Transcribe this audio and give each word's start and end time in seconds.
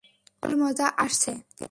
আসল 0.43 0.51
মজা 0.61 0.87
আসছে। 0.97 1.31